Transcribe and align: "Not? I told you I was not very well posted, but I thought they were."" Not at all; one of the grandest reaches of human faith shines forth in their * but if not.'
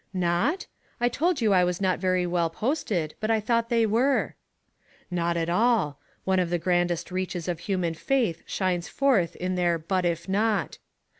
"Not? 0.15 0.65
I 0.99 1.09
told 1.09 1.41
you 1.41 1.53
I 1.53 1.63
was 1.63 1.79
not 1.79 1.99
very 1.99 2.25
well 2.25 2.49
posted, 2.49 3.13
but 3.19 3.29
I 3.29 3.39
thought 3.39 3.69
they 3.69 3.85
were."" 3.85 4.33
Not 5.11 5.37
at 5.37 5.47
all; 5.47 5.99
one 6.23 6.39
of 6.39 6.49
the 6.49 6.57
grandest 6.57 7.11
reaches 7.11 7.47
of 7.47 7.59
human 7.59 7.93
faith 7.93 8.41
shines 8.47 8.87
forth 8.87 9.35
in 9.35 9.53
their 9.53 9.77
* 9.77 9.77
but 9.91 10.03
if 10.03 10.27
not.' 10.27 10.79